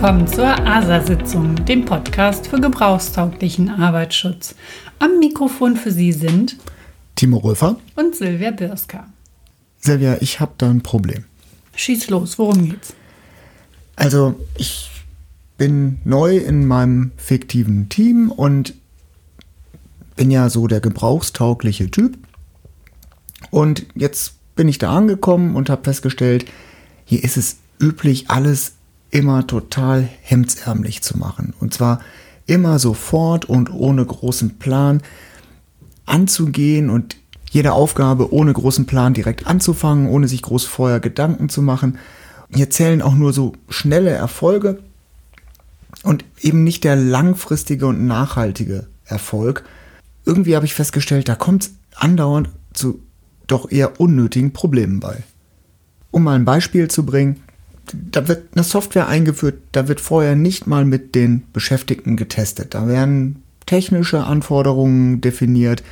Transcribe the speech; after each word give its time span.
willkommen 0.00 0.26
zur 0.26 0.46
ASA-Sitzung, 0.46 1.56
dem 1.66 1.84
Podcast 1.84 2.46
für 2.46 2.58
gebrauchstauglichen 2.58 3.68
Arbeitsschutz. 3.68 4.54
Am 4.98 5.18
Mikrofon 5.18 5.76
für 5.76 5.90
Sie 5.90 6.12
sind 6.12 6.56
Timo 7.16 7.36
Röfer 7.36 7.76
und 7.96 8.16
Silvia 8.16 8.50
Birska. 8.50 9.06
Silvia, 9.78 10.16
ich 10.22 10.40
habe 10.40 10.52
da 10.56 10.70
ein 10.70 10.80
Problem. 10.80 11.26
Schieß 11.76 12.08
los, 12.08 12.38
worum 12.38 12.70
geht's? 12.70 12.94
Also, 13.94 14.40
ich 14.56 14.90
bin 15.58 15.98
neu 16.06 16.38
in 16.38 16.66
meinem 16.66 17.12
fiktiven 17.18 17.90
Team 17.90 18.30
und 18.30 18.72
bin 20.16 20.30
ja 20.30 20.48
so 20.48 20.66
der 20.66 20.80
gebrauchstaugliche 20.80 21.90
Typ. 21.90 22.16
Und 23.50 23.84
jetzt 23.94 24.32
bin 24.56 24.66
ich 24.66 24.78
da 24.78 24.96
angekommen 24.96 25.56
und 25.56 25.68
habe 25.68 25.84
festgestellt, 25.84 26.46
hier 27.04 27.22
ist 27.22 27.36
es 27.36 27.58
üblich, 27.78 28.30
alles 28.30 28.76
immer 29.10 29.46
total 29.46 30.08
hemdsärmlich 30.22 31.02
zu 31.02 31.18
machen. 31.18 31.54
Und 31.60 31.74
zwar 31.74 32.00
immer 32.46 32.78
sofort 32.78 33.44
und 33.44 33.72
ohne 33.72 34.04
großen 34.04 34.58
Plan 34.58 35.02
anzugehen 36.06 36.90
und 36.90 37.16
jede 37.50 37.72
Aufgabe 37.72 38.32
ohne 38.32 38.52
großen 38.52 38.86
Plan 38.86 39.14
direkt 39.14 39.46
anzufangen, 39.46 40.08
ohne 40.08 40.28
sich 40.28 40.42
groß 40.42 40.64
vorher 40.64 41.00
Gedanken 41.00 41.48
zu 41.48 41.62
machen. 41.62 41.98
Hier 42.52 42.70
zählen 42.70 43.02
auch 43.02 43.14
nur 43.14 43.32
so 43.32 43.52
schnelle 43.68 44.10
Erfolge 44.10 44.78
und 46.02 46.24
eben 46.40 46.64
nicht 46.64 46.84
der 46.84 46.96
langfristige 46.96 47.86
und 47.86 48.06
nachhaltige 48.06 48.86
Erfolg. 49.04 49.64
Irgendwie 50.24 50.54
habe 50.54 50.66
ich 50.66 50.74
festgestellt, 50.74 51.28
da 51.28 51.34
kommt 51.34 51.64
es 51.64 51.74
andauernd 51.96 52.50
zu 52.72 53.00
doch 53.46 53.70
eher 53.70 54.00
unnötigen 54.00 54.52
Problemen 54.52 55.00
bei. 55.00 55.24
Um 56.12 56.24
mal 56.24 56.36
ein 56.36 56.44
Beispiel 56.44 56.88
zu 56.88 57.04
bringen, 57.04 57.42
da 57.94 58.28
wird 58.28 58.48
eine 58.54 58.64
Software 58.64 59.08
eingeführt, 59.08 59.58
da 59.72 59.88
wird 59.88 60.00
vorher 60.00 60.36
nicht 60.36 60.66
mal 60.66 60.84
mit 60.84 61.14
den 61.14 61.44
Beschäftigten 61.52 62.16
getestet. 62.16 62.74
Da 62.74 62.86
werden 62.86 63.42
technische 63.66 64.24
Anforderungen 64.24 65.20
definiert, 65.20 65.82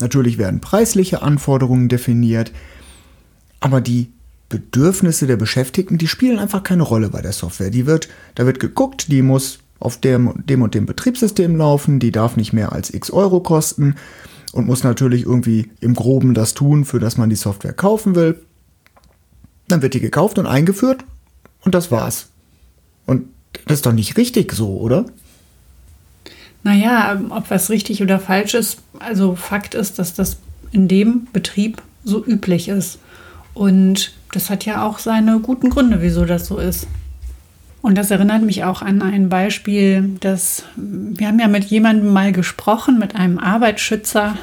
natürlich 0.00 0.38
werden 0.38 0.60
preisliche 0.60 1.22
Anforderungen 1.22 1.88
definiert, 1.88 2.52
aber 3.60 3.80
die 3.80 4.10
Bedürfnisse 4.48 5.26
der 5.26 5.36
Beschäftigten, 5.36 5.98
die 5.98 6.06
spielen 6.06 6.38
einfach 6.38 6.62
keine 6.62 6.82
Rolle 6.82 7.08
bei 7.08 7.22
der 7.22 7.32
Software. 7.32 7.70
Die 7.70 7.86
wird, 7.86 8.08
da 8.34 8.46
wird 8.46 8.60
geguckt, 8.60 9.10
die 9.10 9.22
muss 9.22 9.58
auf 9.80 9.98
dem, 9.98 10.34
dem 10.46 10.62
und 10.62 10.74
dem 10.74 10.86
Betriebssystem 10.86 11.56
laufen, 11.56 11.98
die 11.98 12.12
darf 12.12 12.36
nicht 12.36 12.52
mehr 12.52 12.72
als 12.72 12.92
x 12.92 13.10
Euro 13.10 13.40
kosten 13.40 13.96
und 14.52 14.66
muss 14.66 14.84
natürlich 14.84 15.24
irgendwie 15.24 15.70
im 15.80 15.94
Groben 15.94 16.34
das 16.34 16.54
tun, 16.54 16.84
für 16.84 17.00
das 17.00 17.16
man 17.16 17.30
die 17.30 17.36
Software 17.36 17.72
kaufen 17.72 18.14
will. 18.14 18.40
Dann 19.66 19.82
wird 19.82 19.94
die 19.94 20.00
gekauft 20.00 20.38
und 20.38 20.46
eingeführt 20.46 21.04
und 21.64 21.74
das 21.74 21.90
war's. 21.90 22.28
Und 23.06 23.26
das 23.66 23.78
ist 23.78 23.86
doch 23.86 23.92
nicht 23.92 24.16
richtig 24.16 24.52
so, 24.52 24.76
oder? 24.78 25.06
Naja, 26.62 27.20
ob 27.30 27.50
was 27.50 27.70
richtig 27.70 28.02
oder 28.02 28.18
falsch 28.18 28.54
ist, 28.54 28.78
also 28.98 29.34
Fakt 29.36 29.74
ist, 29.74 29.98
dass 29.98 30.14
das 30.14 30.38
in 30.72 30.88
dem 30.88 31.28
Betrieb 31.32 31.82
so 32.04 32.24
üblich 32.24 32.68
ist. 32.68 32.98
Und 33.52 34.12
das 34.32 34.50
hat 34.50 34.64
ja 34.64 34.84
auch 34.84 34.98
seine 34.98 35.38
guten 35.40 35.70
Gründe, 35.70 36.00
wieso 36.00 36.24
das 36.24 36.46
so 36.46 36.58
ist. 36.58 36.86
Und 37.82 37.96
das 37.98 38.10
erinnert 38.10 38.42
mich 38.42 38.64
auch 38.64 38.80
an 38.80 39.02
ein 39.02 39.28
Beispiel, 39.28 40.16
dass 40.20 40.64
wir 40.74 41.28
haben 41.28 41.38
ja 41.38 41.48
mit 41.48 41.64
jemandem 41.64 42.12
mal 42.12 42.32
gesprochen, 42.32 42.98
mit 42.98 43.14
einem 43.14 43.38
Arbeitsschützer, 43.38 44.38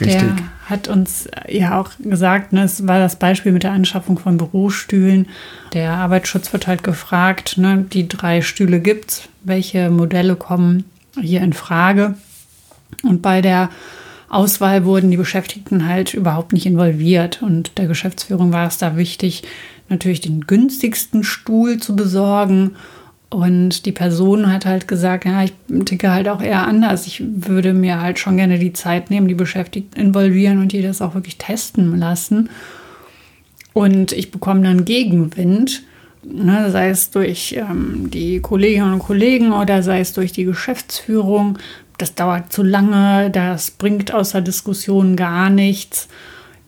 Richtig. 0.00 0.20
Der 0.20 0.36
hat 0.70 0.88
uns 0.88 1.28
ja 1.48 1.80
auch 1.80 1.90
gesagt, 1.98 2.52
ne, 2.52 2.62
es 2.62 2.86
war 2.86 2.98
das 2.98 3.16
Beispiel 3.16 3.52
mit 3.52 3.64
der 3.64 3.72
Anschaffung 3.72 4.18
von 4.18 4.38
Bürostühlen. 4.38 5.28
Der 5.72 5.92
Arbeitsschutz 5.92 6.52
wird 6.52 6.66
halt 6.66 6.82
gefragt, 6.82 7.58
ne, 7.58 7.84
die 7.92 8.08
drei 8.08 8.40
Stühle 8.40 8.80
gibt 8.80 9.10
es, 9.10 9.28
welche 9.42 9.90
Modelle 9.90 10.36
kommen 10.36 10.84
hier 11.20 11.42
in 11.42 11.52
Frage? 11.52 12.14
Und 13.02 13.22
bei 13.22 13.40
der 13.40 13.70
Auswahl 14.28 14.84
wurden 14.84 15.10
die 15.10 15.16
Beschäftigten 15.16 15.86
halt 15.86 16.14
überhaupt 16.14 16.52
nicht 16.52 16.66
involviert. 16.66 17.42
Und 17.42 17.76
der 17.78 17.86
Geschäftsführung 17.86 18.52
war 18.52 18.68
es 18.68 18.78
da 18.78 18.96
wichtig, 18.96 19.42
natürlich 19.88 20.20
den 20.20 20.42
günstigsten 20.42 21.24
Stuhl 21.24 21.78
zu 21.78 21.96
besorgen 21.96 22.76
und 23.30 23.86
die 23.86 23.92
Person 23.92 24.52
hat 24.52 24.66
halt 24.66 24.88
gesagt, 24.88 25.24
ja, 25.24 25.44
ich 25.44 25.52
ticke 25.84 26.10
halt 26.10 26.28
auch 26.28 26.42
eher 26.42 26.66
anders. 26.66 27.06
Ich 27.06 27.22
würde 27.24 27.72
mir 27.72 28.00
halt 28.00 28.18
schon 28.18 28.36
gerne 28.36 28.58
die 28.58 28.72
Zeit 28.72 29.08
nehmen, 29.08 29.28
die 29.28 29.34
Beschäftigten 29.34 30.00
involvieren 30.00 30.58
und 30.58 30.72
die 30.72 30.82
das 30.82 31.00
auch 31.00 31.14
wirklich 31.14 31.38
testen 31.38 31.96
lassen. 31.96 32.50
Und 33.72 34.10
ich 34.10 34.32
bekomme 34.32 34.62
dann 34.62 34.84
Gegenwind, 34.84 35.84
ne, 36.24 36.72
sei 36.72 36.90
es 36.90 37.10
durch 37.10 37.54
ähm, 37.56 38.10
die 38.10 38.40
Kolleginnen 38.40 38.94
und 38.94 38.98
Kollegen 38.98 39.52
oder 39.52 39.84
sei 39.84 40.00
es 40.00 40.12
durch 40.12 40.32
die 40.32 40.44
Geschäftsführung. 40.44 41.56
Das 41.98 42.16
dauert 42.16 42.52
zu 42.52 42.64
lange, 42.64 43.30
das 43.30 43.70
bringt 43.70 44.12
außer 44.12 44.40
Diskussion 44.40 45.14
gar 45.14 45.50
nichts. 45.50 46.08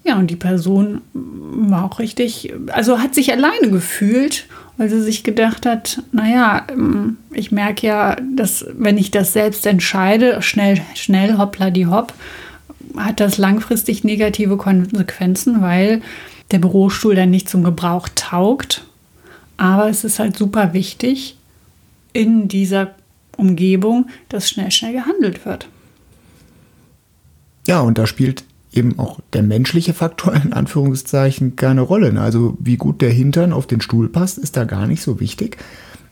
Ja, 0.05 0.19
und 0.19 0.29
die 0.29 0.37
Person 0.37 1.01
war 1.13 1.85
auch 1.85 1.99
richtig, 1.99 2.53
also 2.73 2.99
hat 2.99 3.15
sich 3.15 3.33
alleine 3.33 3.71
gefühlt 3.71 4.47
weil 4.77 4.89
sie 4.89 5.03
sich 5.03 5.23
gedacht 5.23 5.67
hat, 5.67 6.03
naja, 6.13 6.67
ähm, 6.71 7.19
ich 7.33 7.53
merke 7.53 7.87
ja, 7.87 8.17
dass 8.35 8.67
wenn 8.73 8.99
ich 8.99 9.11
das 9.11 9.33
selbst 9.33 9.67
entscheide, 9.67 10.41
schnell, 10.43 10.81
schnell, 10.95 11.39
hoppla 11.39 11.71
die 11.71 11.87
hopp, 11.87 12.15
hat 12.97 13.21
das 13.21 13.39
langfristig 13.39 14.05
negative 14.05 14.57
Konsequenzen, 14.57 15.63
weil 15.63 16.03
der 16.51 16.59
Bürostuhl 16.59 17.15
dann 17.15 17.31
nicht 17.31 17.49
zum 17.49 17.65
Gebrauch 17.65 18.09
taugt. 18.15 18.85
Aber 19.57 19.89
es 19.89 20.05
ist 20.05 20.19
halt 20.19 20.37
super 20.37 20.73
wichtig 20.73 21.37
in 22.13 22.49
dieser 22.49 22.95
Umgebung, 23.37 24.09
dass 24.29 24.51
schnell, 24.51 24.71
schnell 24.71 24.93
gehandelt 24.93 25.47
wird. 25.47 25.69
Ja, 27.67 27.81
und 27.81 27.99
da 27.99 28.07
spielt 28.07 28.45
eben 28.73 28.99
auch 28.99 29.21
der 29.33 29.43
menschliche 29.43 29.95
Faktor 29.95 30.35
in 30.35 30.53
Anführungszeichen 30.53 31.57
keine 31.57 31.83
Rolle. 31.83 32.19
Also 32.21 32.57
wie 32.59 32.77
gut 32.77 33.01
der 33.03 33.11
Hintern 33.11 33.53
auf 33.53 33.67
den 33.67 33.81
Stuhl 33.81 34.09
passt, 34.09 34.39
ist 34.39 34.57
da 34.57 34.65
gar 34.65 34.87
nicht 34.87 35.03
so 35.03 35.21
wichtig, 35.21 35.59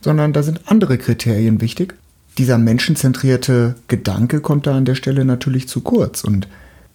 sondern 0.00 0.32
da 0.32 0.42
sind 0.42 0.62
andere 0.66 0.98
Kriterien 0.98 1.60
wichtig. 1.60 1.94
Dieser 2.38 2.58
menschenzentrierte 2.58 3.74
Gedanke 3.88 4.40
kommt 4.40 4.66
da 4.66 4.76
an 4.76 4.84
der 4.84 4.94
Stelle 4.94 5.24
natürlich 5.24 5.68
zu 5.68 5.80
kurz 5.80 6.22
und 6.24 6.48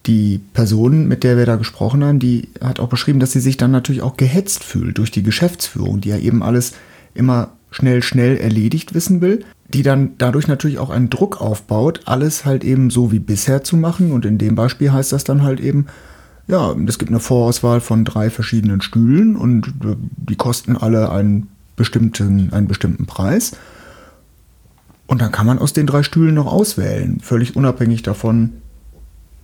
die 0.06 0.40
Person, 0.54 1.08
mit 1.08 1.24
der 1.24 1.36
wir 1.36 1.46
da 1.46 1.56
gesprochen 1.56 2.04
haben, 2.04 2.20
die 2.20 2.48
hat 2.60 2.78
auch 2.78 2.88
beschrieben, 2.88 3.18
dass 3.18 3.32
sie 3.32 3.40
sich 3.40 3.56
dann 3.56 3.72
natürlich 3.72 4.02
auch 4.02 4.16
gehetzt 4.16 4.62
fühlt 4.62 4.98
durch 4.98 5.10
die 5.10 5.24
Geschäftsführung, 5.24 6.00
die 6.00 6.10
ja 6.10 6.18
eben 6.18 6.44
alles 6.44 6.74
immer 7.14 7.50
schnell, 7.72 8.02
schnell 8.02 8.36
erledigt 8.36 8.94
wissen 8.94 9.20
will 9.20 9.44
die 9.76 9.82
dann 9.82 10.12
dadurch 10.16 10.48
natürlich 10.48 10.78
auch 10.78 10.88
einen 10.88 11.10
Druck 11.10 11.42
aufbaut, 11.42 12.00
alles 12.06 12.46
halt 12.46 12.64
eben 12.64 12.88
so 12.88 13.12
wie 13.12 13.18
bisher 13.18 13.62
zu 13.62 13.76
machen. 13.76 14.10
Und 14.10 14.24
in 14.24 14.38
dem 14.38 14.54
Beispiel 14.54 14.90
heißt 14.90 15.12
das 15.12 15.24
dann 15.24 15.42
halt 15.42 15.60
eben, 15.60 15.84
ja, 16.48 16.74
es 16.86 16.98
gibt 16.98 17.10
eine 17.10 17.20
Vorauswahl 17.20 17.82
von 17.82 18.06
drei 18.06 18.30
verschiedenen 18.30 18.80
Stühlen 18.80 19.36
und 19.36 19.66
äh, 19.84 19.96
die 20.16 20.36
kosten 20.36 20.78
alle 20.78 21.10
einen 21.10 21.48
bestimmten, 21.76 22.54
einen 22.54 22.68
bestimmten 22.68 23.04
Preis. 23.04 23.52
Und 25.06 25.20
dann 25.20 25.30
kann 25.30 25.46
man 25.46 25.58
aus 25.58 25.74
den 25.74 25.86
drei 25.86 26.02
Stühlen 26.02 26.34
noch 26.34 26.50
auswählen, 26.50 27.20
völlig 27.20 27.54
unabhängig 27.54 28.02
davon, 28.02 28.54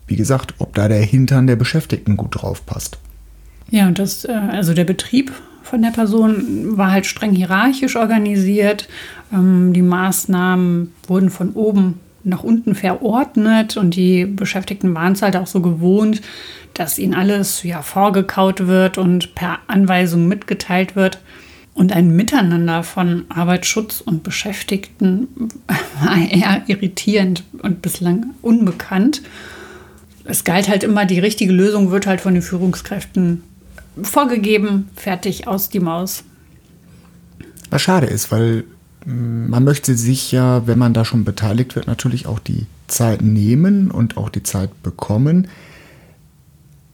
wie 0.06 0.16
gesagt, 0.16 0.54
ob 0.58 0.74
da 0.74 0.88
der 0.88 1.02
Hintern 1.02 1.46
der 1.46 1.56
Beschäftigten 1.56 2.16
gut 2.16 2.40
drauf 2.40 2.64
passt. 2.64 2.96
Ja, 3.68 3.86
und 3.86 3.98
das, 3.98 4.24
äh, 4.24 4.32
also 4.32 4.72
der 4.72 4.84
Betrieb 4.84 5.30
von 5.72 5.80
der 5.80 5.88
Person 5.88 6.76
war 6.76 6.92
halt 6.92 7.06
streng 7.06 7.32
hierarchisch 7.32 7.96
organisiert. 7.96 8.90
Ähm, 9.32 9.72
die 9.72 9.80
Maßnahmen 9.80 10.92
wurden 11.08 11.30
von 11.30 11.52
oben 11.52 11.98
nach 12.24 12.42
unten 12.42 12.74
verordnet 12.74 13.78
und 13.78 13.96
die 13.96 14.26
Beschäftigten 14.26 14.94
waren 14.94 15.14
es 15.14 15.22
halt 15.22 15.34
auch 15.34 15.46
so 15.46 15.62
gewohnt, 15.62 16.20
dass 16.74 16.98
ihnen 16.98 17.14
alles 17.14 17.62
ja 17.62 17.80
vorgekaut 17.80 18.66
wird 18.66 18.98
und 18.98 19.34
per 19.34 19.60
Anweisung 19.66 20.28
mitgeteilt 20.28 20.94
wird. 20.94 21.20
Und 21.72 21.96
ein 21.96 22.14
Miteinander 22.14 22.82
von 22.82 23.24
Arbeitsschutz 23.30 24.02
und 24.02 24.22
Beschäftigten 24.22 25.26
war 26.04 26.18
eher 26.18 26.64
irritierend 26.66 27.44
und 27.62 27.80
bislang 27.80 28.26
unbekannt. 28.42 29.22
Es 30.24 30.44
galt 30.44 30.68
halt 30.68 30.84
immer, 30.84 31.06
die 31.06 31.18
richtige 31.18 31.54
Lösung 31.54 31.90
wird 31.90 32.06
halt 32.06 32.20
von 32.20 32.34
den 32.34 32.42
Führungskräften 32.42 33.42
vorgegeben, 34.00 34.88
fertig, 34.96 35.46
aus 35.46 35.68
die 35.68 35.80
Maus. 35.80 36.24
Was 37.70 37.82
schade 37.82 38.06
ist, 38.06 38.30
weil 38.30 38.64
mm, 39.04 39.50
man 39.50 39.64
möchte 39.64 39.96
sich 39.96 40.32
ja, 40.32 40.66
wenn 40.66 40.78
man 40.78 40.94
da 40.94 41.04
schon 41.04 41.24
beteiligt 41.24 41.74
wird, 41.74 41.86
natürlich 41.86 42.26
auch 42.26 42.38
die 42.38 42.66
Zeit 42.86 43.22
nehmen 43.22 43.90
und 43.90 44.16
auch 44.16 44.28
die 44.28 44.42
Zeit 44.42 44.82
bekommen, 44.82 45.48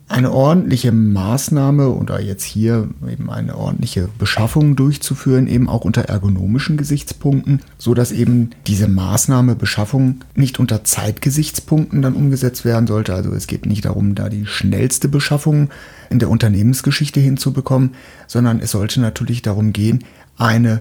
eine 0.08 0.32
ordentliche 0.32 0.90
Maßnahme 0.90 1.90
oder 1.90 2.20
jetzt 2.20 2.44
hier 2.44 2.88
eben 3.10 3.28
eine 3.28 3.56
ordentliche 3.56 4.08
Beschaffung 4.18 4.74
durchzuführen, 4.74 5.46
eben 5.46 5.68
auch 5.68 5.84
unter 5.84 6.02
ergonomischen 6.02 6.78
Gesichtspunkten, 6.78 7.60
so 7.76 7.92
dass 7.92 8.10
eben 8.10 8.50
diese 8.66 8.88
Maßnahme 8.88 9.54
Beschaffung 9.54 10.20
nicht 10.34 10.58
unter 10.58 10.82
Zeitgesichtspunkten 10.82 12.00
dann 12.00 12.14
umgesetzt 12.14 12.64
werden 12.64 12.86
sollte. 12.86 13.14
Also 13.14 13.32
es 13.32 13.46
geht 13.46 13.66
nicht 13.66 13.84
darum, 13.84 14.14
da 14.14 14.30
die 14.30 14.46
schnellste 14.46 15.08
Beschaffung 15.08 15.68
in 16.08 16.18
der 16.18 16.30
Unternehmensgeschichte 16.30 17.20
hinzubekommen, 17.20 17.94
sondern 18.26 18.60
es 18.60 18.70
sollte 18.70 19.02
natürlich 19.02 19.42
darum 19.42 19.74
gehen, 19.74 20.04
eine 20.38 20.80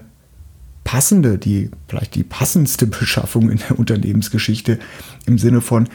passende, 0.84 1.36
die 1.36 1.70
vielleicht 1.86 2.14
die 2.14 2.24
passendste 2.24 2.86
Beschaffung 2.86 3.50
in 3.50 3.58
der 3.58 3.78
Unternehmensgeschichte 3.78 4.78
im 5.26 5.36
Sinne 5.36 5.60
von 5.60 5.86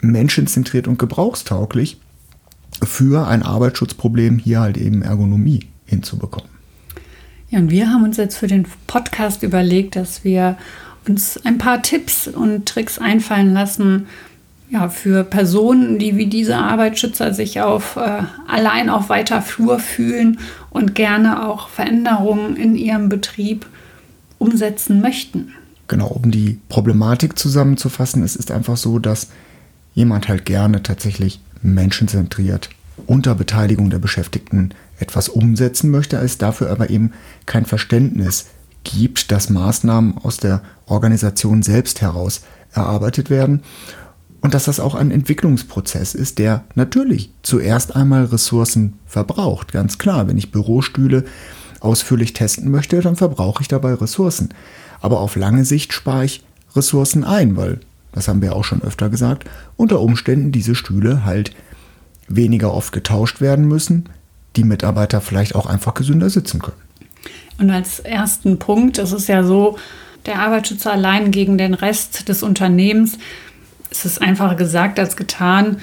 menschenzentriert 0.00 0.88
und 0.88 0.98
gebrauchstauglich 0.98 1.98
für 2.86 3.26
ein 3.26 3.42
Arbeitsschutzproblem 3.42 4.38
hier 4.38 4.60
halt 4.60 4.76
eben 4.76 5.02
Ergonomie 5.02 5.66
hinzubekommen. 5.86 6.50
Ja, 7.50 7.58
und 7.58 7.70
wir 7.70 7.88
haben 7.90 8.04
uns 8.04 8.16
jetzt 8.16 8.36
für 8.36 8.46
den 8.46 8.66
Podcast 8.86 9.42
überlegt, 9.42 9.96
dass 9.96 10.24
wir 10.24 10.56
uns 11.06 11.38
ein 11.44 11.58
paar 11.58 11.82
Tipps 11.82 12.26
und 12.26 12.66
Tricks 12.66 12.98
einfallen 12.98 13.52
lassen, 13.52 14.06
ja, 14.70 14.88
für 14.88 15.22
Personen, 15.22 15.98
die 15.98 16.16
wie 16.16 16.26
diese 16.26 16.56
Arbeitsschützer 16.56 17.32
sich 17.32 17.60
auf 17.60 17.96
äh, 17.96 18.22
allein 18.48 18.88
auf 18.88 19.08
weiter 19.08 19.42
Flur 19.42 19.78
fühlen 19.78 20.40
und 20.70 20.94
gerne 20.94 21.46
auch 21.46 21.68
Veränderungen 21.68 22.56
in 22.56 22.74
ihrem 22.74 23.08
Betrieb 23.08 23.66
umsetzen 24.38 25.00
möchten. 25.00 25.52
Genau, 25.86 26.08
um 26.08 26.30
die 26.30 26.58
Problematik 26.68 27.38
zusammenzufassen, 27.38 28.22
es 28.24 28.36
ist 28.36 28.50
einfach 28.50 28.76
so, 28.76 28.98
dass 28.98 29.28
jemand 29.94 30.28
halt 30.28 30.44
gerne 30.44 30.82
tatsächlich 30.82 31.40
menschenzentriert 31.64 32.70
unter 33.06 33.34
Beteiligung 33.34 33.90
der 33.90 33.98
Beschäftigten 33.98 34.70
etwas 34.98 35.28
umsetzen 35.28 35.90
möchte, 35.90 36.16
es 36.18 36.38
dafür 36.38 36.70
aber 36.70 36.90
eben 36.90 37.12
kein 37.46 37.64
Verständnis 37.64 38.46
gibt, 38.84 39.32
dass 39.32 39.50
Maßnahmen 39.50 40.18
aus 40.18 40.36
der 40.36 40.62
Organisation 40.86 41.62
selbst 41.62 42.00
heraus 42.00 42.42
erarbeitet 42.72 43.30
werden 43.30 43.62
und 44.40 44.54
dass 44.54 44.64
das 44.64 44.78
auch 44.78 44.94
ein 44.94 45.10
Entwicklungsprozess 45.10 46.14
ist, 46.14 46.38
der 46.38 46.64
natürlich 46.74 47.32
zuerst 47.42 47.96
einmal 47.96 48.26
Ressourcen 48.26 48.98
verbraucht. 49.06 49.72
Ganz 49.72 49.98
klar, 49.98 50.28
wenn 50.28 50.38
ich 50.38 50.52
Bürostühle 50.52 51.24
ausführlich 51.80 52.34
testen 52.34 52.70
möchte, 52.70 53.00
dann 53.00 53.16
verbrauche 53.16 53.62
ich 53.62 53.68
dabei 53.68 53.94
Ressourcen. 53.94 54.50
Aber 55.00 55.20
auf 55.20 55.36
lange 55.36 55.64
Sicht 55.64 55.92
spare 55.92 56.26
ich 56.26 56.44
Ressourcen 56.76 57.24
ein, 57.24 57.56
weil, 57.56 57.80
das 58.14 58.28
haben 58.28 58.42
wir 58.42 58.56
auch 58.56 58.64
schon 58.64 58.82
öfter 58.82 59.08
gesagt, 59.08 59.48
unter 59.76 60.00
Umständen 60.00 60.52
diese 60.52 60.74
Stühle 60.74 61.24
halt 61.24 61.52
weniger 62.28 62.72
oft 62.72 62.92
getauscht 62.92 63.40
werden 63.40 63.66
müssen, 63.66 64.08
die 64.56 64.64
Mitarbeiter 64.64 65.20
vielleicht 65.20 65.54
auch 65.54 65.66
einfach 65.66 65.94
gesünder 65.94 66.30
sitzen 66.30 66.60
können. 66.60 66.76
Und 67.58 67.70
als 67.70 68.00
ersten 68.00 68.58
Punkt, 68.58 68.98
es 68.98 69.12
ist 69.12 69.28
ja 69.28 69.44
so, 69.44 69.78
der 70.26 70.40
Arbeitsschützer 70.40 70.92
allein 70.92 71.30
gegen 71.30 71.58
den 71.58 71.74
Rest 71.74 72.28
des 72.28 72.42
Unternehmens 72.42 73.18
es 73.94 74.04
ist 74.04 74.20
einfacher 74.20 74.56
gesagt 74.56 74.98
als 74.98 75.16
getan, 75.16 75.78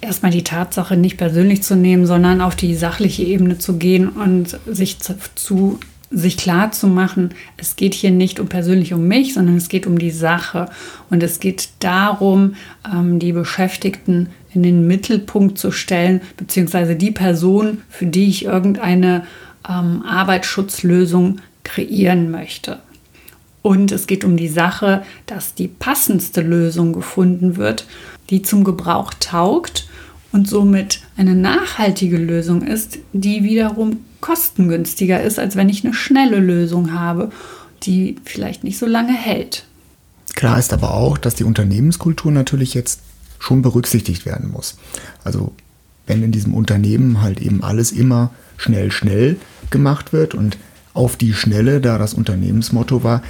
erstmal 0.00 0.32
die 0.32 0.44
Tatsache 0.44 0.96
nicht 0.96 1.16
persönlich 1.16 1.62
zu 1.62 1.76
nehmen, 1.76 2.06
sondern 2.06 2.40
auf 2.40 2.56
die 2.56 2.74
sachliche 2.74 3.22
Ebene 3.22 3.58
zu 3.58 3.76
gehen 3.76 4.08
und 4.08 4.58
sich 4.66 4.98
zu, 4.98 5.14
zu 5.34 5.80
sich 6.12 6.36
klar 6.36 6.72
zu 6.72 6.86
machen, 6.86 7.30
es 7.56 7.76
geht 7.76 7.94
hier 7.94 8.10
nicht 8.10 8.38
um 8.38 8.48
persönlich 8.48 8.92
um 8.92 9.08
mich, 9.08 9.34
sondern 9.34 9.56
es 9.56 9.68
geht 9.68 9.86
um 9.86 9.98
die 9.98 10.10
Sache. 10.10 10.66
Und 11.10 11.22
es 11.22 11.40
geht 11.40 11.70
darum, 11.80 12.54
ähm, 12.92 13.18
die 13.18 13.32
Beschäftigten 13.32 14.28
in 14.54 14.62
den 14.62 14.86
Mittelpunkt 14.86 15.58
zu 15.58 15.70
stellen, 15.70 16.20
beziehungsweise 16.36 16.96
die 16.96 17.10
Person, 17.10 17.82
für 17.88 18.06
die 18.06 18.28
ich 18.28 18.44
irgendeine 18.44 19.26
ähm, 19.68 20.02
Arbeitsschutzlösung 20.06 21.40
kreieren 21.64 22.30
möchte. 22.30 22.78
Und 23.62 23.92
es 23.92 24.06
geht 24.06 24.24
um 24.24 24.36
die 24.36 24.48
Sache, 24.48 25.02
dass 25.26 25.54
die 25.54 25.68
passendste 25.68 26.40
Lösung 26.40 26.92
gefunden 26.92 27.56
wird, 27.56 27.86
die 28.28 28.42
zum 28.42 28.64
Gebrauch 28.64 29.14
taugt 29.20 29.88
und 30.32 30.48
somit 30.48 31.00
eine 31.16 31.34
nachhaltige 31.34 32.16
Lösung 32.16 32.62
ist, 32.62 32.98
die 33.12 33.44
wiederum 33.44 33.98
kostengünstiger 34.22 35.22
ist, 35.22 35.38
als 35.38 35.54
wenn 35.56 35.68
ich 35.68 35.84
eine 35.84 35.92
schnelle 35.92 36.38
Lösung 36.38 36.94
habe, 36.94 37.30
die 37.82 38.16
vielleicht 38.24 38.64
nicht 38.64 38.78
so 38.78 38.86
lange 38.86 39.12
hält. 39.12 39.66
Klar 40.34 40.58
ist 40.58 40.72
aber 40.72 40.94
auch, 40.94 41.18
dass 41.18 41.34
die 41.34 41.44
Unternehmenskultur 41.44 42.32
natürlich 42.32 42.72
jetzt 42.72 43.00
schon 43.38 43.60
berücksichtigt 43.60 44.24
werden 44.24 44.50
muss. 44.50 44.78
Also 45.24 45.52
wenn 46.06 46.22
in 46.22 46.32
diesem 46.32 46.54
Unternehmen 46.54 47.20
halt 47.20 47.42
eben 47.42 47.62
alles 47.62 47.92
immer 47.92 48.30
schnell, 48.56 48.90
schnell 48.90 49.36
gemacht 49.70 50.12
wird 50.12 50.34
und 50.34 50.56
auf 50.94 51.16
die 51.16 51.34
Schnelle, 51.34 51.80
da 51.80 51.98
das 51.98 52.14
Unternehmensmotto 52.14 53.02
war, 53.02 53.22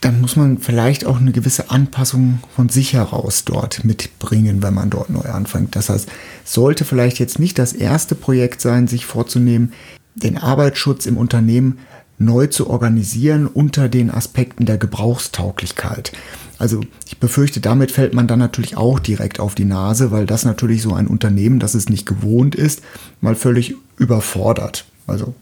dann 0.00 0.20
muss 0.20 0.36
man 0.36 0.58
vielleicht 0.58 1.06
auch 1.06 1.18
eine 1.18 1.32
gewisse 1.32 1.70
Anpassung 1.70 2.40
von 2.54 2.68
sich 2.68 2.92
heraus 2.92 3.44
dort 3.44 3.84
mitbringen, 3.84 4.62
wenn 4.62 4.74
man 4.74 4.90
dort 4.90 5.08
neu 5.08 5.22
anfängt. 5.22 5.76
Das 5.76 5.88
heißt, 5.88 6.10
sollte 6.44 6.84
vielleicht 6.84 7.18
jetzt 7.18 7.38
nicht 7.38 7.58
das 7.58 7.72
erste 7.72 8.14
Projekt 8.14 8.60
sein, 8.60 8.86
sich 8.86 9.06
vorzunehmen, 9.06 9.72
den 10.14 10.38
Arbeitsschutz 10.38 11.06
im 11.06 11.16
Unternehmen 11.16 11.78
neu 12.18 12.46
zu 12.46 12.70
organisieren 12.70 13.46
unter 13.46 13.88
den 13.88 14.10
Aspekten 14.10 14.66
der 14.66 14.78
Gebrauchstauglichkeit. 14.78 16.12
Also 16.58 16.80
ich 17.06 17.18
befürchte, 17.18 17.60
damit 17.60 17.90
fällt 17.90 18.14
man 18.14 18.28
dann 18.28 18.38
natürlich 18.38 18.76
auch 18.76 19.00
direkt 19.00 19.40
auf 19.40 19.54
die 19.54 19.64
Nase, 19.64 20.12
weil 20.12 20.24
das 20.24 20.44
natürlich 20.44 20.82
so 20.82 20.94
ein 20.94 21.08
Unternehmen, 21.08 21.58
das 21.58 21.74
es 21.74 21.88
nicht 21.88 22.06
gewohnt 22.06 22.54
ist, 22.54 22.82
mal 23.20 23.34
völlig 23.34 23.74
überfordert. 23.98 24.84
Also 25.06 25.34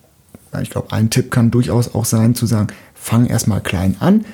ich 0.60 0.70
glaube, 0.70 0.92
ein 0.92 1.10
Tipp 1.10 1.30
kann 1.30 1.50
durchaus 1.50 1.94
auch 1.94 2.06
sein 2.06 2.34
zu 2.34 2.46
sagen, 2.46 2.68
fang 2.94 3.26
erstmal 3.26 3.60
klein 3.60 3.96
an, 4.00 4.24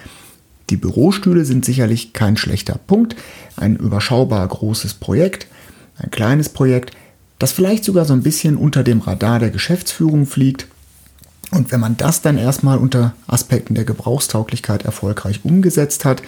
die 0.70 0.76
Bürostühle 0.76 1.44
sind 1.44 1.64
sicherlich 1.64 2.12
kein 2.12 2.36
schlechter 2.36 2.78
Punkt. 2.86 3.16
Ein 3.56 3.76
überschaubar 3.76 4.46
großes 4.46 4.94
Projekt, 4.94 5.46
ein 5.96 6.10
kleines 6.10 6.50
Projekt, 6.50 6.94
das 7.38 7.52
vielleicht 7.52 7.84
sogar 7.84 8.04
so 8.04 8.12
ein 8.12 8.22
bisschen 8.22 8.56
unter 8.56 8.82
dem 8.82 9.00
Radar 9.00 9.38
der 9.38 9.50
Geschäftsführung 9.50 10.26
fliegt. 10.26 10.66
Und 11.50 11.72
wenn 11.72 11.80
man 11.80 11.96
das 11.96 12.20
dann 12.20 12.36
erstmal 12.36 12.78
unter 12.78 13.14
Aspekten 13.26 13.74
der 13.74 13.84
Gebrauchstauglichkeit 13.84 14.84
erfolgreich 14.84 15.40
umgesetzt 15.44 16.04
hat, 16.04 16.22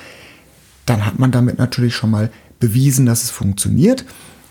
dann 0.86 1.04
hat 1.04 1.18
man 1.18 1.30
damit 1.30 1.58
natürlich 1.58 1.94
schon 1.94 2.10
mal 2.10 2.30
bewiesen, 2.58 3.06
dass 3.06 3.24
es 3.24 3.30
funktioniert 3.30 4.04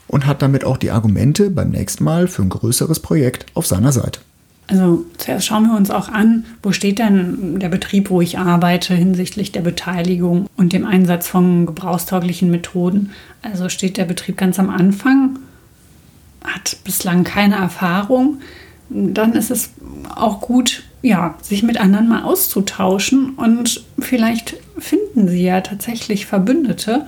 und 0.08 0.26
hat 0.26 0.42
damit 0.42 0.64
auch 0.64 0.78
die 0.78 0.92
Argumente 0.92 1.50
beim 1.50 1.70
nächsten 1.70 2.04
Mal 2.04 2.28
für 2.28 2.42
ein 2.42 2.50
größeres 2.50 3.00
Projekt 3.00 3.46
auf 3.54 3.66
seiner 3.66 3.92
Seite. 3.92 4.20
Also 4.68 5.06
zuerst 5.18 5.48
schauen 5.48 5.66
wir 5.66 5.76
uns 5.76 5.90
auch 5.90 6.10
an, 6.10 6.46
wo 6.62 6.72
steht 6.72 7.00
denn 7.00 7.60
der 7.60 7.70
Betrieb, 7.70 8.12
wo 8.12 8.22
ich 8.22 8.38
arbeite, 8.38 8.94
hinsichtlich 8.94 9.52
der 9.52 9.62
Beteiligung 9.62 10.48
und 10.58 10.74
dem 10.74 10.86
Einsatz 10.86 11.28
von 11.28 11.66
gebrauchstauglichen 11.66 12.52
Methoden. 12.52 13.10
Also 13.42 13.70
steht 13.70 13.98
der 13.98 14.06
Betrieb 14.06 14.38
ganz 14.38 14.60
am 14.60 14.70
Anfang, 14.70 15.40
hat 16.44 16.78
bislang 16.84 17.24
keine 17.24 17.56
Erfahrung. 17.56 18.40
Dann 18.90 19.34
ist 19.34 19.52
es 19.52 19.72
auch 20.16 20.42
gut, 20.42 20.84
ja, 21.02 21.36
sich 21.42 21.64
mit 21.64 21.80
anderen 21.80 22.08
mal 22.08 22.24
auszutauschen 22.24 23.36
und 23.36 23.86
vielleicht 24.00 24.58
finden 24.78 25.28
sie 25.28 25.44
ja 25.44 25.62
tatsächlich 25.62 26.26
Verbündete 26.26 27.06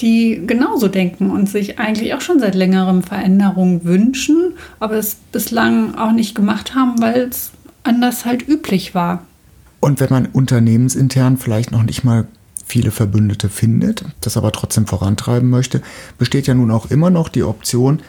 die 0.00 0.42
genauso 0.46 0.88
denken 0.88 1.30
und 1.30 1.48
sich 1.48 1.78
eigentlich 1.78 2.14
auch 2.14 2.20
schon 2.20 2.40
seit 2.40 2.54
längerem 2.54 3.02
Veränderungen 3.02 3.84
wünschen, 3.84 4.54
aber 4.78 4.94
es 4.94 5.16
bislang 5.32 5.94
auch 5.94 6.12
nicht 6.12 6.34
gemacht 6.34 6.74
haben, 6.74 7.00
weil 7.00 7.28
es 7.30 7.52
anders 7.82 8.24
halt 8.24 8.46
üblich 8.46 8.94
war. 8.94 9.24
Und 9.80 10.00
wenn 10.00 10.10
man 10.10 10.26
unternehmensintern 10.26 11.36
vielleicht 11.36 11.70
noch 11.70 11.82
nicht 11.82 12.04
mal 12.04 12.26
viele 12.64 12.90
Verbündete 12.90 13.48
findet, 13.48 14.04
das 14.20 14.36
aber 14.36 14.52
trotzdem 14.52 14.86
vorantreiben 14.86 15.50
möchte, 15.50 15.82
besteht 16.18 16.46
ja 16.46 16.54
nun 16.54 16.70
auch 16.70 16.90
immer 16.90 17.10
noch 17.10 17.28
die 17.28 17.42
Option, 17.42 18.00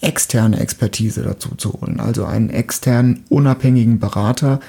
externe 0.00 0.58
Expertise 0.58 1.22
dazu 1.22 1.54
zu 1.56 1.74
holen. 1.74 2.00
Also 2.00 2.24
einen 2.24 2.50
externen, 2.50 3.24
unabhängigen 3.28 3.98
Berater, 3.98 4.60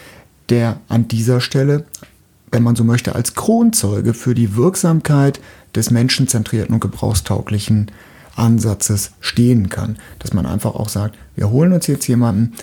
der 0.49 0.77
an 0.89 1.07
dieser 1.07 1.41
Stelle, 1.41 1.85
wenn 2.51 2.63
man 2.63 2.75
so 2.75 2.83
möchte, 2.83 3.15
als 3.15 3.35
Kronzeuge 3.35 4.13
für 4.13 4.35
die 4.35 4.55
Wirksamkeit 4.55 5.39
des 5.75 5.91
menschenzentrierten 5.91 6.73
und 6.73 6.81
gebrauchstauglichen 6.81 7.91
Ansatzes 8.35 9.11
stehen 9.21 9.69
kann. 9.69 9.97
Dass 10.19 10.33
man 10.33 10.45
einfach 10.45 10.75
auch 10.75 10.89
sagt, 10.89 11.17
wir 11.35 11.49
holen 11.49 11.71
uns 11.71 11.87
jetzt 11.87 12.07
jemanden, 12.07 12.53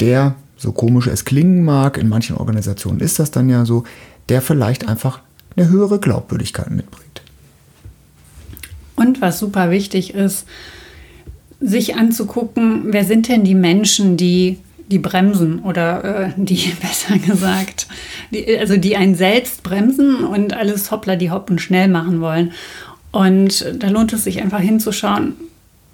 der, 0.00 0.34
so 0.56 0.72
komisch 0.72 1.06
es 1.06 1.24
klingen 1.24 1.64
mag, 1.64 1.98
in 1.98 2.08
manchen 2.08 2.36
Organisationen 2.36 3.00
ist 3.00 3.18
das 3.18 3.30
dann 3.30 3.48
ja 3.48 3.64
so, 3.64 3.84
der 4.28 4.42
vielleicht 4.42 4.88
einfach 4.88 5.20
eine 5.56 5.68
höhere 5.68 6.00
Glaubwürdigkeit 6.00 6.70
mitbringt. 6.70 7.22
Und 8.96 9.20
was 9.20 9.38
super 9.38 9.70
wichtig 9.70 10.14
ist, 10.14 10.46
sich 11.62 11.96
anzugucken, 11.96 12.86
wer 12.86 13.04
sind 13.04 13.28
denn 13.28 13.44
die 13.44 13.54
Menschen, 13.54 14.16
die 14.16 14.58
die 14.88 14.98
bremsen 14.98 15.60
oder 15.60 16.04
äh, 16.04 16.30
die 16.36 16.72
besser 16.82 17.18
gesagt, 17.18 17.86
die, 18.30 18.58
also 18.58 18.76
die 18.76 18.96
einen 18.96 19.14
selbst 19.14 19.62
bremsen 19.62 20.24
und 20.24 20.54
alles 20.54 20.90
hoppla 20.90 21.16
die 21.16 21.30
hoppen 21.30 21.58
schnell 21.58 21.88
machen 21.88 22.20
wollen. 22.20 22.52
Und 23.10 23.64
da 23.78 23.88
lohnt 23.88 24.12
es 24.12 24.24
sich 24.24 24.42
einfach 24.42 24.60
hinzuschauen, 24.60 25.34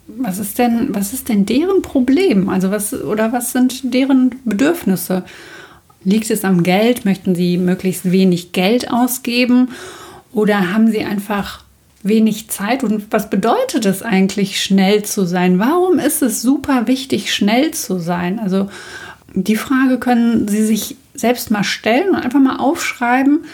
was 0.06 0.38
ist 0.38 0.58
denn, 0.58 0.94
was 0.94 1.12
ist 1.12 1.28
denn 1.28 1.46
deren 1.46 1.82
Problem? 1.82 2.48
Also 2.48 2.70
was 2.70 2.94
oder 2.94 3.32
was 3.32 3.52
sind 3.52 3.92
deren 3.94 4.36
Bedürfnisse? 4.44 5.24
Liegt 6.04 6.30
es 6.30 6.44
am 6.44 6.62
Geld? 6.62 7.04
Möchten 7.04 7.34
sie 7.34 7.58
möglichst 7.58 8.10
wenig 8.10 8.52
Geld 8.52 8.90
ausgeben? 8.90 9.68
Oder 10.32 10.72
haben 10.72 10.90
sie 10.90 11.04
einfach 11.04 11.64
wenig 12.02 12.48
Zeit 12.48 12.84
und 12.84 13.10
was 13.10 13.28
bedeutet 13.28 13.84
es 13.84 14.02
eigentlich, 14.02 14.62
schnell 14.62 15.04
zu 15.04 15.24
sein? 15.24 15.58
Warum 15.58 15.98
ist 15.98 16.22
es 16.22 16.42
super 16.42 16.86
wichtig, 16.86 17.34
schnell 17.34 17.72
zu 17.72 17.98
sein? 17.98 18.38
Also 18.38 18.68
die 19.34 19.56
Frage 19.56 19.98
können 19.98 20.48
Sie 20.48 20.64
sich 20.64 20.96
selbst 21.14 21.50
mal 21.50 21.64
stellen 21.64 22.10
und 22.10 22.16
einfach 22.16 22.40
mal 22.40 22.56
aufschreiben, 22.56 23.44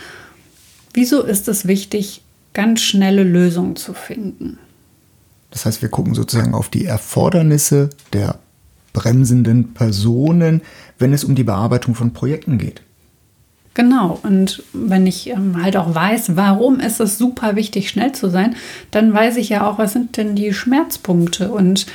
wieso 0.92 1.22
ist 1.22 1.48
es 1.48 1.66
wichtig, 1.66 2.22
ganz 2.52 2.82
schnelle 2.82 3.24
Lösungen 3.24 3.76
zu 3.76 3.94
finden. 3.94 4.58
Das 5.50 5.66
heißt, 5.66 5.82
wir 5.82 5.88
gucken 5.88 6.14
sozusagen 6.14 6.54
auf 6.54 6.68
die 6.68 6.84
Erfordernisse 6.84 7.90
der 8.12 8.38
bremsenden 8.92 9.74
Personen, 9.74 10.62
wenn 10.98 11.12
es 11.12 11.24
um 11.24 11.34
die 11.34 11.44
Bearbeitung 11.44 11.94
von 11.94 12.12
Projekten 12.12 12.58
geht. 12.58 12.82
Genau, 13.74 14.20
und 14.22 14.62
wenn 14.72 15.04
ich 15.04 15.28
ähm, 15.28 15.60
halt 15.60 15.76
auch 15.76 15.92
weiß, 15.92 16.36
warum 16.36 16.78
ist 16.78 17.00
es 17.00 17.18
super 17.18 17.56
wichtig, 17.56 17.88
schnell 17.88 18.12
zu 18.12 18.30
sein, 18.30 18.54
dann 18.92 19.12
weiß 19.12 19.36
ich 19.36 19.48
ja 19.48 19.68
auch, 19.68 19.78
was 19.78 19.92
sind 19.92 20.16
denn 20.16 20.36
die 20.36 20.54
Schmerzpunkte 20.54 21.50
und 21.50 21.86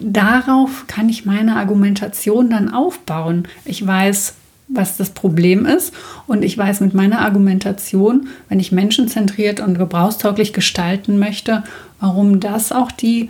darauf 0.00 0.84
kann 0.86 1.08
ich 1.08 1.24
meine 1.24 1.56
Argumentation 1.56 2.50
dann 2.50 2.72
aufbauen. 2.72 3.48
Ich 3.64 3.84
weiß, 3.84 4.34
was 4.68 4.96
das 4.96 5.10
Problem 5.10 5.66
ist 5.66 5.92
und 6.28 6.44
ich 6.44 6.56
weiß 6.56 6.80
mit 6.80 6.94
meiner 6.94 7.20
Argumentation, 7.20 8.28
wenn 8.48 8.60
ich 8.60 8.70
menschenzentriert 8.70 9.58
und 9.58 9.76
gebrauchstauglich 9.76 10.52
gestalten 10.52 11.18
möchte, 11.18 11.64
warum 11.98 12.38
das 12.38 12.70
auch 12.70 12.92
die 12.92 13.28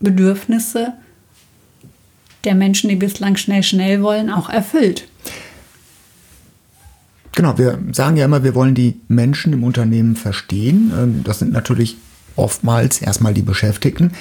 Bedürfnisse 0.00 0.94
der 2.44 2.54
Menschen, 2.54 2.88
die 2.88 2.96
bislang 2.96 3.36
schnell, 3.36 3.62
schnell 3.62 4.02
wollen, 4.02 4.30
auch 4.30 4.48
erfüllt. 4.48 5.06
Genau, 7.36 7.58
wir 7.58 7.78
sagen 7.92 8.16
ja 8.16 8.24
immer, 8.24 8.44
wir 8.44 8.54
wollen 8.54 8.74
die 8.74 8.98
Menschen 9.08 9.52
im 9.52 9.62
Unternehmen 9.62 10.16
verstehen. 10.16 10.90
Ähm, 10.98 11.20
das 11.22 11.38
sind 11.38 11.52
natürlich 11.52 11.98
oftmals 12.34 13.02
erstmal 13.02 13.34
die 13.34 13.42
Beschäftigten, 13.42 14.12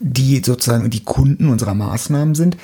die 0.00 0.42
sozusagen 0.44 0.90
die 0.90 1.04
Kunden 1.04 1.48
unserer 1.48 1.74
Maßnahmen 1.74 2.34
sind. 2.34 2.56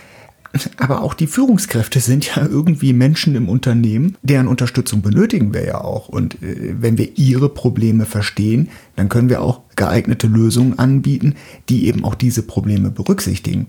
Aber 0.79 1.03
auch 1.03 1.15
die 1.15 1.29
Führungskräfte 1.29 2.01
sind 2.01 2.27
ja 2.27 2.45
irgendwie 2.45 2.93
Menschen 2.93 3.37
im 3.37 3.49
Unternehmen, 3.49 4.17
deren 4.23 4.49
Unterstützung 4.49 5.01
benötigen 5.01 5.55
wir 5.55 5.65
ja 5.65 5.81
auch. 5.81 6.09
Und 6.09 6.43
äh, 6.43 6.75
wenn 6.81 6.99
wir 6.99 7.17
ihre 7.17 7.49
Probleme 7.49 8.05
verstehen, 8.05 8.71
dann 8.97 9.09
können 9.09 9.29
wir 9.29 9.43
auch 9.43 9.61
geeignete 9.77 10.27
Lösungen 10.27 10.77
anbieten, 10.77 11.37
die 11.69 11.87
eben 11.87 12.05
auch 12.05 12.17
diese 12.17 12.43
Probleme 12.43 12.91
berücksichtigen. 12.91 13.69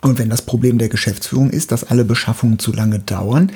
Und 0.00 0.18
wenn 0.18 0.30
das 0.30 0.42
Problem 0.42 0.78
der 0.78 0.88
Geschäftsführung 0.88 1.50
ist, 1.50 1.72
dass 1.72 1.84
alle 1.84 2.06
Beschaffungen 2.06 2.58
zu 2.58 2.72
lange 2.72 3.00
dauern, 3.00 3.52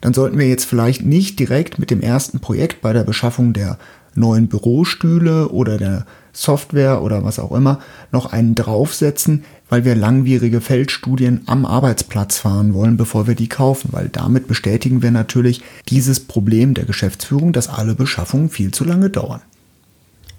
dann 0.00 0.14
sollten 0.14 0.38
wir 0.38 0.48
jetzt 0.48 0.64
vielleicht 0.64 1.04
nicht 1.04 1.38
direkt 1.38 1.78
mit 1.78 1.90
dem 1.90 2.00
ersten 2.00 2.40
Projekt 2.40 2.80
bei 2.80 2.92
der 2.92 3.04
Beschaffung 3.04 3.52
der 3.52 3.78
neuen 4.14 4.48
Bürostühle 4.48 5.48
oder 5.48 5.78
der 5.78 6.06
Software 6.32 7.02
oder 7.02 7.24
was 7.24 7.38
auch 7.38 7.52
immer 7.52 7.80
noch 8.12 8.32
einen 8.32 8.54
draufsetzen, 8.54 9.44
weil 9.68 9.84
wir 9.84 9.94
langwierige 9.94 10.60
Feldstudien 10.60 11.42
am 11.46 11.66
Arbeitsplatz 11.66 12.38
fahren 12.38 12.74
wollen, 12.74 12.96
bevor 12.96 13.26
wir 13.26 13.34
die 13.34 13.48
kaufen, 13.48 13.88
weil 13.92 14.08
damit 14.08 14.46
bestätigen 14.46 15.02
wir 15.02 15.10
natürlich 15.10 15.62
dieses 15.88 16.20
Problem 16.20 16.74
der 16.74 16.84
Geschäftsführung, 16.84 17.52
dass 17.52 17.68
alle 17.68 17.94
Beschaffungen 17.94 18.50
viel 18.50 18.70
zu 18.70 18.84
lange 18.84 19.10
dauern. 19.10 19.40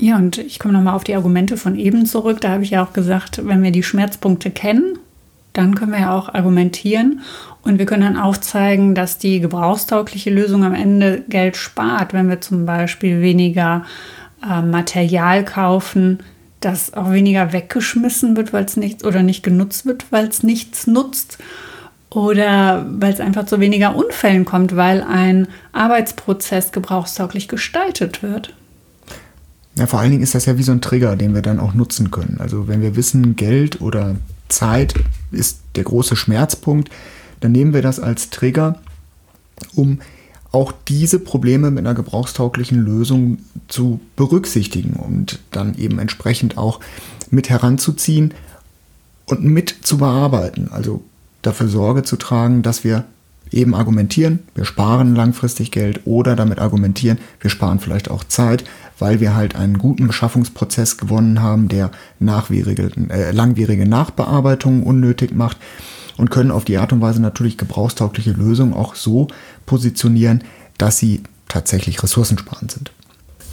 Ja, 0.02 0.16
und 0.16 0.38
ich 0.38 0.60
komme 0.60 0.74
nochmal 0.74 0.96
auf 0.96 1.04
die 1.04 1.16
Argumente 1.16 1.58
von 1.58 1.78
eben 1.78 2.06
zurück. 2.06 2.40
Da 2.40 2.52
habe 2.52 2.64
ich 2.64 2.70
ja 2.70 2.86
auch 2.86 2.94
gesagt, 2.94 3.46
wenn 3.46 3.62
wir 3.62 3.72
die 3.72 3.84
Schmerzpunkte 3.84 4.50
kennen, 4.50 4.98
dann 5.60 5.76
können 5.76 5.92
wir 5.92 6.00
ja 6.00 6.18
auch 6.18 6.34
argumentieren 6.34 7.22
und 7.62 7.80
wir 7.80 7.86
können 7.86 8.04
dann 8.04 8.18
aufzeigen, 8.18 8.96
dass 8.96 9.18
die 9.18 9.40
gebrauchstaugliche 9.40 10.30
Lösung 10.30 10.64
am 10.64 10.74
Ende 10.74 11.24
Geld 11.28 11.58
spart, 11.58 12.14
wenn 12.14 12.30
wir 12.30 12.42
zum 12.42 12.66
Beispiel 12.66 13.22
weniger 13.22 13.86
äh, 14.44 14.62
Material 14.62 15.44
kaufen, 15.44 16.20
das 16.62 16.94
auch 16.94 17.12
weniger 17.12 17.54
weggeschmissen 17.54 18.38
wird, 18.38 18.54
weil 18.54 18.66
es 18.66 18.78
nichts 18.78 19.04
oder 19.04 19.24
nicht 19.24 19.44
genutzt 19.44 19.86
wird, 19.86 20.06
weil 20.12 20.28
es 20.28 20.44
nichts 20.44 20.88
nutzt. 20.88 21.38
Oder 22.10 22.88
weil 22.90 23.14
es 23.14 23.20
einfach 23.20 23.46
zu 23.46 23.60
weniger 23.60 23.96
Unfällen 23.96 24.44
kommt, 24.44 24.76
weil 24.76 25.04
ein 25.04 25.48
Arbeitsprozess 25.74 26.72
gebrauchstauglich 26.72 27.48
gestaltet 27.48 28.24
wird. 28.24 28.56
Ja, 29.76 29.86
vor 29.86 30.00
allen 30.00 30.12
Dingen 30.12 30.24
ist 30.24 30.34
das 30.34 30.48
ja 30.48 30.58
wie 30.58 30.64
so 30.64 30.72
ein 30.72 30.82
Trigger, 30.82 31.16
den 31.16 31.36
wir 31.36 31.44
dann 31.44 31.60
auch 31.60 31.76
nutzen 31.76 32.10
können. 32.10 32.38
Also 32.40 32.68
wenn 32.68 32.82
wir 32.82 32.96
wissen, 32.96 33.36
Geld 33.36 33.80
oder 33.80 34.16
Zeit 34.48 34.96
ist 35.32 35.60
der 35.76 35.84
große 35.84 36.16
Schmerzpunkt, 36.16 36.90
dann 37.40 37.52
nehmen 37.52 37.74
wir 37.74 37.82
das 37.82 38.00
als 38.00 38.30
Trigger, 38.30 38.80
um 39.76 40.00
auch 40.52 40.74
diese 40.88 41.20
Probleme 41.20 41.70
mit 41.70 41.86
einer 41.86 41.94
gebrauchstauglichen 41.94 42.80
Lösung 42.80 43.38
zu 43.68 44.00
berücksichtigen 44.16 44.94
und 44.94 45.40
dann 45.52 45.78
eben 45.78 46.00
entsprechend 46.00 46.58
auch 46.58 46.80
mit 47.30 47.50
heranzuziehen 47.50 48.34
und 49.26 49.44
mit 49.44 49.70
zu 49.84 50.00
bearbeiten. 50.00 50.70
Also 50.72 51.04
dafür 51.44 51.68
Sorge 51.68 52.04
zu 52.04 52.18
tragen, 52.18 52.64
dass 52.64 52.84
wir 52.84 53.06
eben 53.52 53.76
argumentieren, 53.76 54.40
wir 54.56 54.66
sparen 54.66 55.16
langfristig 55.16 55.72
Geld 55.72 56.02
oder 56.06 56.36
damit 56.36 56.60
argumentieren, 56.60 57.18
wir 57.40 57.50
sparen 57.50 57.80
vielleicht 57.80 58.12
auch 58.12 58.24
Zeit, 58.24 58.64
weil 59.00 59.20
wir 59.20 59.36
halt 59.36 59.56
einen 59.56 59.78
guten 59.78 60.08
Beschaffungsprozess 60.08 60.98
gewonnen 60.98 61.42
haben, 61.42 61.68
der 61.68 61.92
nachwierige, 62.20 62.92
äh, 63.10 63.32
langwierige 63.32 63.88
Nachbearbeitungen 63.88 64.84
unnötig 64.84 65.34
macht 65.34 65.58
und 66.18 66.30
können 66.30 66.52
auf 66.52 66.66
die 66.66 66.78
Art 66.78 66.92
und 66.92 67.02
Weise 67.02 67.22
natürlich 67.22 67.58
gebrauchstaugliche 67.58 68.32
Lösungen 68.32 68.74
auch 68.74 68.96
so 68.96 69.28
positionieren, 69.66 70.44
dass 70.78 70.98
sie 70.98 71.22
tatsächlich 71.48 72.04
ressourcensparend 72.04 72.72
sind. 72.72 72.92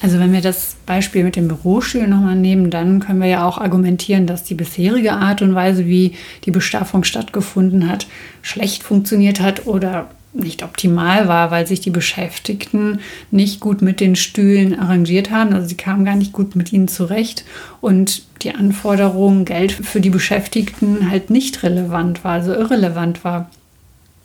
Also 0.07 0.21
wenn 0.21 0.33
wir 0.33 0.41
das 0.41 0.77
Beispiel 0.87 1.25
mit 1.25 1.35
dem 1.35 1.49
Bürostuhl 1.49 2.07
nochmal 2.07 2.37
nehmen, 2.37 2.71
dann 2.71 3.01
können 3.01 3.21
wir 3.21 3.27
ja 3.27 3.45
auch 3.45 3.59
argumentieren, 3.59 4.29
dass 4.29 4.45
die 4.45 4.55
bisherige 4.55 5.15
Art 5.15 5.43
und 5.43 5.57
Weise, 5.57 5.87
wie 5.87 6.13
die 6.45 6.53
Beschaffung 6.53 7.03
stattgefunden 7.03 7.89
hat, 7.91 8.07
schlecht 8.41 8.85
funktioniert 8.85 9.41
hat 9.41 9.67
oder 9.67 10.09
nicht 10.33 10.63
optimal 10.63 11.27
war, 11.27 11.51
weil 11.51 11.67
sich 11.67 11.81
die 11.81 11.91
Beschäftigten 11.91 13.01
nicht 13.33 13.59
gut 13.59 13.83
mit 13.83 13.99
den 13.99 14.15
Stühlen 14.15 14.79
arrangiert 14.79 15.33
haben. 15.33 15.53
Also 15.53 15.67
sie 15.67 15.77
kamen 15.77 16.05
gar 16.05 16.15
nicht 16.15 16.33
gut 16.33 16.55
mit 16.55 16.73
ihnen 16.73 16.87
zurecht 16.87 17.45
und 17.81 18.23
die 18.43 18.55
Anforderung, 18.55 19.45
Geld 19.45 19.73
für 19.73 20.01
die 20.01 20.11
Beschäftigten 20.11 21.11
halt 21.11 21.31
nicht 21.31 21.65
relevant 21.65 22.23
war, 22.23 22.35
also 22.35 22.53
irrelevant 22.53 23.25
war. 23.25 23.51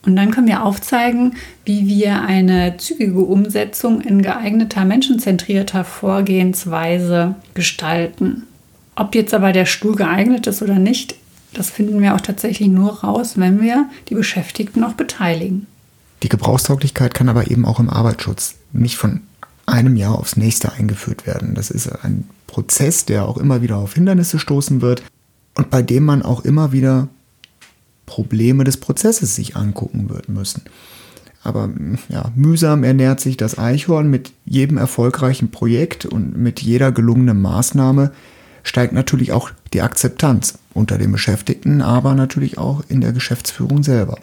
Und 0.04 0.16
dann 0.16 0.32
können 0.32 0.48
wir 0.48 0.64
aufzeigen, 0.64 1.36
wie 1.64 1.88
wir 1.88 2.22
eine 2.22 2.78
zügige 2.78 3.20
Umsetzung 3.20 4.02
in 4.02 4.22
geeigneter, 4.22 4.84
menschenzentrierter 4.84 5.84
Vorgehensweise 5.84 7.36
gestalten. 7.54 8.44
Ob 8.96 9.14
jetzt 9.14 9.34
aber 9.34 9.52
der 9.52 9.66
Stuhl 9.66 9.96
geeignet 9.96 10.48
ist 10.48 10.62
oder 10.62 10.80
nicht, 10.80 11.16
das 11.54 11.70
finden 11.70 12.02
wir 12.02 12.16
auch 12.16 12.22
tatsächlich 12.22 12.68
nur 12.68 13.02
raus, 13.02 13.34
wenn 13.36 13.62
wir 13.62 13.90
die 14.10 14.16
Beschäftigten 14.16 14.84
auch 14.84 14.94
beteiligen. 14.94 15.68
Die 16.24 16.30
Gebrauchstauglichkeit 16.30 17.14
kann 17.14 17.30
aber 17.30 17.50
eben 17.50 17.66
auch 17.66 17.80
im 17.80 17.90
Arbeitsschutz 17.90 18.56
nicht 18.74 18.98
von 18.98 19.22
einem 19.66 19.96
Jahr 19.96 20.18
aufs 20.18 20.38
nächste 20.38 20.74
eingeführt 20.74 21.26
werden. 21.28 21.56
Das 21.56 21.72
ist 21.72 21.88
ein 22.04 22.28
Prozess, 22.48 23.06
der 23.06 23.26
auch 23.26 23.38
immer 23.38 23.62
wieder 23.62 23.78
auf 23.78 23.94
Hindernisse 23.94 24.40
stoßen 24.40 24.82
wird 24.82 25.04
und 25.56 25.70
bei 25.70 25.82
dem 25.82 26.04
man 26.04 26.22
auch 26.22 26.44
immer 26.44 26.72
wieder 26.72 27.08
Probleme 28.12 28.64
des 28.64 28.78
Prozesses 28.78 29.36
sich 29.36 29.56
angucken 29.56 30.10
müssen. 30.28 30.64
Aber 31.44 31.70
ja, 32.10 32.32
mühsam 32.36 32.84
ernährt 32.84 33.20
sich 33.20 33.38
das 33.38 33.58
Eichhorn 33.58 34.10
mit 34.10 34.32
jedem 34.46 34.78
erfolgreichen 34.78 35.50
Projekt 35.50 36.06
und 36.06 36.38
mit 36.38 36.62
jeder 36.62 36.92
gelungenen 36.92 37.42
Maßnahme 37.42 38.12
steigt 38.64 38.94
natürlich 38.94 39.32
auch 39.32 39.50
die 39.74 39.82
Akzeptanz 39.82 40.60
unter 40.74 40.98
den 40.98 41.12
Beschäftigten, 41.12 41.82
aber 41.82 42.14
natürlich 42.14 42.58
auch 42.58 42.84
in 42.90 43.02
der 43.02 43.12
Geschäftsführung 43.12 43.82
selber 43.82 44.18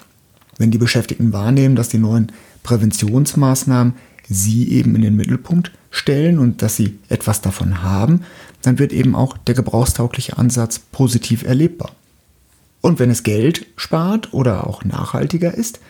wenn 0.59 0.71
die 0.71 0.78
Beschäftigten 0.78 1.33
wahrnehmen, 1.33 1.76
dass 1.76 1.88
die 1.88 1.99
neuen 1.99 2.33
Präventionsmaßnahmen 2.64 3.95
sie 4.28 4.71
eben 4.73 4.95
in 4.97 5.02
den 5.02 5.16
Mittelpunkt 5.16 5.73
stellen 5.90 6.38
und 6.38 6.61
dass 6.61 6.76
sie 6.76 6.99
etwas 7.09 7.40
davon 7.40 7.83
haben, 7.83 8.23
dann 8.61 8.78
wird 8.78 8.92
eben 8.92 9.14
auch 9.14 9.38
der 9.38 9.54
gebrauchstaugliche 9.54 10.37
Ansatz 10.37 10.78
positiv 10.78 11.45
erlebbar. 11.45 11.92
Und 12.80 12.99
wenn 12.99 13.11
es 13.11 13.23
Geld 13.23 13.66
spart 13.76 14.32
oder 14.32 14.66
auch 14.66 14.85
nachhaltiger 14.85 15.52
ist 15.54 15.80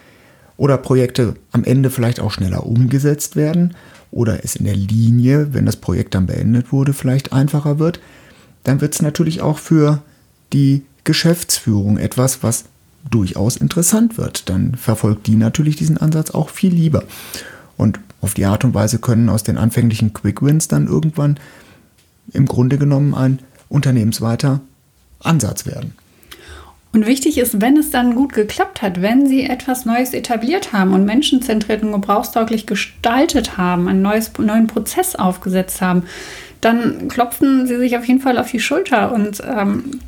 oder 0.57 0.79
Projekte 0.79 1.37
am 1.53 1.65
Ende 1.65 1.91
vielleicht 1.91 2.21
auch 2.21 2.33
schneller 2.33 2.67
umgesetzt 2.67 3.37
werden 3.37 3.75
oder 4.11 4.45
es 4.45 4.57
in 4.57 4.65
der 4.65 4.77
Linie, 4.77 5.53
wenn 5.53 5.67
das 5.67 5.77
Projekt 5.77 6.15
dann 6.15 6.27
beendet 6.27 6.73
wurde, 6.73 6.93
vielleicht 6.93 7.33
einfacher 7.33 7.79
wird, 7.79 8.01
dann 8.65 8.81
wird 8.81 8.95
es 8.95 9.03
natürlich 9.03 9.41
auch 9.41 9.59
für 9.59 10.03
die 10.53 10.83
Geschäftsführung 11.05 11.99
etwas, 11.99 12.43
was 12.43 12.65
durchaus 13.11 13.57
interessant 13.57 14.19
wird, 14.19 14.49
dann 14.49 14.75
verfolgt 14.75 15.27
die 15.27 15.37
natürlich 15.37 15.77
diesen 15.77 15.99
Ansatz 15.99 16.31
auch 16.31 16.51
viel 16.51 16.75
lieber. 16.75 17.05
Und 17.77 18.01
auf 18.21 18.35
die 18.35 18.45
Art 18.45 18.65
und 18.65 18.75
Weise 18.75 18.99
können 18.99 19.29
aus 19.29 19.43
den 19.43 19.57
anfänglichen 19.57 20.13
Quick 20.13 20.43
Wins 20.43 20.69
dann 20.69 20.87
irgendwann 20.87 21.39
im 22.33 22.47
Grunde 22.47 22.77
genommen 22.77 23.15
ein 23.15 23.39
unternehmensweiter 23.69 24.61
Ansatz 25.21 25.67
werden. 25.67 25.95
Und 26.99 27.07
wichtig 27.07 27.39
ist, 27.39 27.61
wenn 27.61 27.77
es 27.77 27.93
dann 27.93 28.17
gut 28.17 28.33
geklappt 28.33 28.83
hat, 28.83 29.01
wenn 29.01 29.29
Sie 29.29 29.45
etwas 29.45 29.85
Neues 29.85 30.15
etabliert 30.15 30.73
haben 30.73 30.95
und 30.95 31.05
menschenzentriert 31.05 31.85
und 31.85 31.93
gebrauchstauglich 31.93 32.67
gestaltet 32.67 33.57
haben, 33.57 33.87
einen 33.87 34.03
neues, 34.03 34.33
neuen 34.37 34.67
Prozess 34.67 35.15
aufgesetzt 35.15 35.81
haben, 35.81 36.03
dann 36.61 37.07
klopfen 37.07 37.69
Sie 37.69 37.77
sich 37.77 37.97
auf 37.97 38.05
jeden 38.05 38.19
Fall 38.19 38.37
auf 38.37 38.51
die 38.51 38.59
Schulter 38.59 39.13
und 39.13 39.41
ähm, 39.49 40.01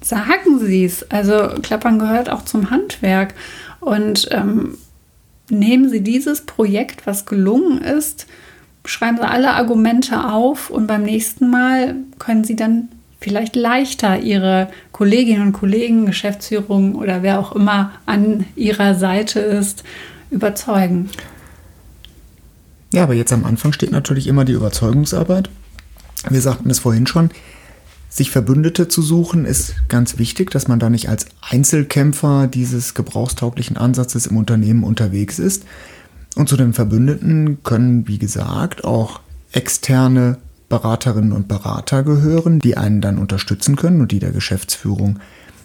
sagen 0.00 0.58
sie 0.58 0.86
es. 0.86 1.10
Also 1.10 1.50
Klappern 1.60 1.98
gehört 1.98 2.30
auch 2.30 2.46
zum 2.46 2.70
Handwerk. 2.70 3.34
Und 3.80 4.28
ähm, 4.30 4.78
nehmen 5.50 5.90
Sie 5.90 6.00
dieses 6.00 6.46
Projekt, 6.46 7.06
was 7.06 7.26
gelungen 7.26 7.82
ist, 7.82 8.26
schreiben 8.86 9.18
Sie 9.18 9.28
alle 9.28 9.50
Argumente 9.50 10.24
auf 10.24 10.70
und 10.70 10.86
beim 10.86 11.02
nächsten 11.02 11.50
Mal 11.50 11.96
können 12.18 12.44
Sie 12.44 12.56
dann 12.56 12.88
vielleicht 13.20 13.54
leichter 13.54 14.20
Ihre 14.20 14.68
Kolleginnen 14.98 15.42
und 15.42 15.52
Kollegen, 15.52 16.06
Geschäftsführung 16.06 16.96
oder 16.96 17.22
wer 17.22 17.38
auch 17.38 17.52
immer 17.52 17.92
an 18.04 18.46
Ihrer 18.56 18.96
Seite 18.96 19.38
ist, 19.38 19.84
überzeugen. 20.28 21.08
Ja, 22.92 23.04
aber 23.04 23.14
jetzt 23.14 23.32
am 23.32 23.44
Anfang 23.44 23.72
steht 23.72 23.92
natürlich 23.92 24.26
immer 24.26 24.44
die 24.44 24.54
Überzeugungsarbeit. 24.54 25.50
Wir 26.28 26.40
sagten 26.40 26.68
es 26.68 26.80
vorhin 26.80 27.06
schon, 27.06 27.30
sich 28.08 28.32
Verbündete 28.32 28.88
zu 28.88 29.00
suchen 29.00 29.44
ist 29.44 29.76
ganz 29.86 30.18
wichtig, 30.18 30.50
dass 30.50 30.66
man 30.66 30.80
da 30.80 30.90
nicht 30.90 31.08
als 31.08 31.26
Einzelkämpfer 31.48 32.48
dieses 32.48 32.94
gebrauchstauglichen 32.94 33.76
Ansatzes 33.76 34.26
im 34.26 34.36
Unternehmen 34.36 34.82
unterwegs 34.82 35.38
ist. 35.38 35.62
Und 36.34 36.48
zu 36.48 36.56
den 36.56 36.72
Verbündeten 36.72 37.62
können, 37.62 38.08
wie 38.08 38.18
gesagt, 38.18 38.82
auch 38.82 39.20
externe 39.52 40.38
Beraterinnen 40.68 41.32
und 41.32 41.48
Berater 41.48 42.02
gehören, 42.02 42.60
die 42.60 42.76
einen 42.76 43.00
dann 43.00 43.18
unterstützen 43.18 43.76
können 43.76 44.00
und 44.00 44.12
die 44.12 44.18
der 44.18 44.32
Geschäftsführung 44.32 45.18